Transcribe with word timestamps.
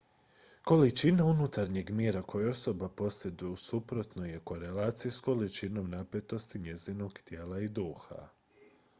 količina 0.65 1.25
unutarnjeg 1.25 1.89
mira 1.89 2.21
koju 2.21 2.49
osoba 2.49 2.89
posjeduje 2.89 3.51
u 3.51 3.55
suprotnoj 3.63 4.29
je 4.29 4.39
korelaciji 4.43 5.11
s 5.11 5.21
količinom 5.27 5.89
napetosti 5.89 6.59
njezinog 6.59 7.19
tijela 7.19 7.59
i 7.61 7.67
duha 7.69 8.27